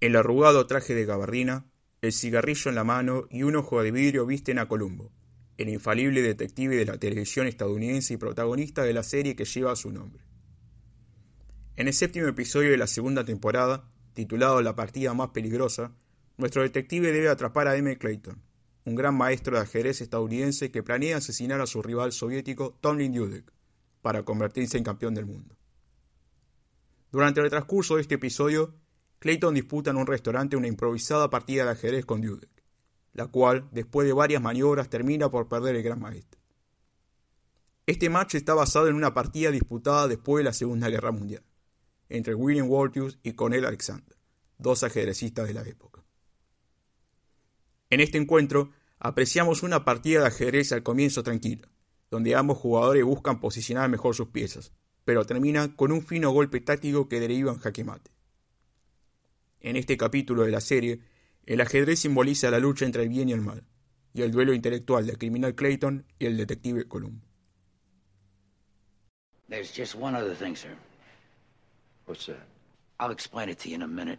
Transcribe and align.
El 0.00 0.14
arrugado 0.14 0.64
traje 0.68 0.94
de 0.94 1.04
gabardina, 1.04 1.66
el 2.02 2.12
cigarrillo 2.12 2.68
en 2.68 2.76
la 2.76 2.84
mano 2.84 3.26
y 3.30 3.42
un 3.42 3.56
ojo 3.56 3.82
de 3.82 3.90
vidrio 3.90 4.26
visten 4.26 4.60
a 4.60 4.68
Columbo, 4.68 5.10
el 5.56 5.68
infalible 5.68 6.22
detective 6.22 6.76
de 6.76 6.84
la 6.84 6.98
televisión 6.98 7.48
estadounidense 7.48 8.14
y 8.14 8.16
protagonista 8.16 8.84
de 8.84 8.92
la 8.92 9.02
serie 9.02 9.34
que 9.34 9.44
lleva 9.44 9.74
su 9.74 9.90
nombre. 9.90 10.22
En 11.74 11.88
el 11.88 11.94
séptimo 11.94 12.28
episodio 12.28 12.70
de 12.70 12.76
la 12.76 12.86
segunda 12.86 13.24
temporada, 13.24 13.90
titulado 14.12 14.62
La 14.62 14.76
partida 14.76 15.14
más 15.14 15.30
peligrosa, 15.30 15.96
nuestro 16.36 16.62
detective 16.62 17.10
debe 17.10 17.28
atrapar 17.28 17.66
a 17.66 17.76
M. 17.76 17.98
Clayton, 17.98 18.40
un 18.84 18.94
gran 18.94 19.16
maestro 19.16 19.56
de 19.56 19.62
ajedrez 19.62 20.00
estadounidense 20.00 20.70
que 20.70 20.84
planea 20.84 21.16
asesinar 21.16 21.60
a 21.60 21.66
su 21.66 21.82
rival 21.82 22.12
soviético 22.12 22.78
Tomlin 22.80 23.12
Dudek 23.12 23.52
para 24.00 24.22
convertirse 24.22 24.78
en 24.78 24.84
campeón 24.84 25.14
del 25.14 25.26
mundo. 25.26 25.56
Durante 27.10 27.40
el 27.40 27.50
transcurso 27.50 27.96
de 27.96 28.02
este 28.02 28.14
episodio, 28.14 28.76
Clayton 29.18 29.54
disputa 29.54 29.90
en 29.90 29.96
un 29.96 30.06
restaurante 30.06 30.56
una 30.56 30.68
improvisada 30.68 31.28
partida 31.28 31.64
de 31.64 31.72
ajedrez 31.72 32.04
con 32.04 32.20
Dudek, 32.20 32.50
la 33.14 33.26
cual, 33.26 33.68
después 33.72 34.06
de 34.06 34.12
varias 34.12 34.40
maniobras, 34.40 34.88
termina 34.88 35.28
por 35.28 35.48
perder 35.48 35.74
el 35.74 35.82
gran 35.82 36.00
maestro. 36.00 36.40
Este 37.86 38.10
match 38.10 38.36
está 38.36 38.54
basado 38.54 38.86
en 38.88 38.94
una 38.94 39.14
partida 39.14 39.50
disputada 39.50 40.06
después 40.06 40.40
de 40.40 40.44
la 40.44 40.52
Segunda 40.52 40.88
Guerra 40.88 41.10
Mundial, 41.10 41.42
entre 42.08 42.34
William 42.34 42.68
Walters 42.68 43.18
y 43.22 43.32
Cornel 43.32 43.64
Alexander, 43.64 44.16
dos 44.58 44.84
ajedrecistas 44.84 45.48
de 45.48 45.54
la 45.54 45.62
época. 45.62 46.04
En 47.90 48.00
este 48.00 48.18
encuentro, 48.18 48.70
apreciamos 48.98 49.62
una 49.62 49.84
partida 49.84 50.20
de 50.20 50.26
ajedrez 50.26 50.72
al 50.72 50.82
comienzo 50.82 51.22
tranquila, 51.22 51.68
donde 52.10 52.36
ambos 52.36 52.58
jugadores 52.58 53.04
buscan 53.04 53.40
posicionar 53.40 53.88
mejor 53.88 54.14
sus 54.14 54.28
piezas, 54.28 54.72
pero 55.04 55.24
termina 55.24 55.74
con 55.74 55.90
un 55.90 56.02
fino 56.02 56.30
golpe 56.30 56.60
táctico 56.60 57.08
que 57.08 57.20
deriva 57.20 57.52
en 57.52 57.58
jaque 57.58 57.84
mate. 57.84 58.17
En 59.60 59.76
este 59.76 59.96
capítulo 59.96 60.44
de 60.44 60.52
la 60.52 60.60
serie, 60.60 61.00
el 61.46 61.60
ajedrez 61.60 62.00
simboliza 62.00 62.50
la 62.50 62.58
lucha 62.58 62.84
entre 62.84 63.02
el 63.02 63.08
bien 63.08 63.28
y 63.28 63.32
el 63.32 63.40
mal, 63.40 63.64
y 64.12 64.22
el 64.22 64.30
duelo 64.30 64.54
intelectual 64.54 65.06
del 65.06 65.18
criminal 65.18 65.54
Clayton 65.54 66.04
y 66.18 66.26
el 66.26 66.36
detective 66.36 66.86
Columbo. 66.86 67.26
There's 69.48 69.72
just 69.74 69.94
one 69.94 70.14
other 70.14 70.34
thing, 70.34 70.54
sir. 70.54 70.76
What's 72.06 72.26
that? 72.26 72.46
I'll 73.00 73.12
explain 73.12 73.48
it 73.48 73.58
to 73.60 73.68
you 73.68 73.76
in 73.76 73.82
a 73.82 73.88
minute. 73.88 74.18